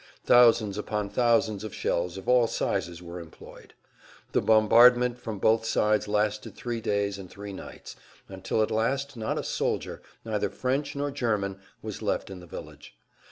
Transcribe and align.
Thousands 0.25 0.79
upon 0.79 1.09
thousands 1.11 1.63
of 1.63 1.75
shells 1.75 2.17
of 2.17 2.27
all 2.27 2.47
sizes 2.47 3.03
were 3.03 3.19
employed. 3.19 3.75
The 4.31 4.41
bombardment 4.41 5.19
from 5.21 5.37
both 5.37 5.63
sides 5.63 6.07
lasted 6.07 6.55
three 6.55 6.81
days 6.81 7.19
and 7.19 7.29
three 7.29 7.53
nights, 7.53 7.95
until 8.27 8.63
at 8.63 8.71
last 8.71 9.15
not 9.15 9.37
a 9.37 9.43
soldier, 9.43 10.01
neither 10.25 10.49
French 10.49 10.95
nor 10.95 11.11
German, 11.11 11.59
was 11.83 12.01
left 12.01 12.31
in 12.31 12.39
the 12.39 12.47
village. 12.47 12.95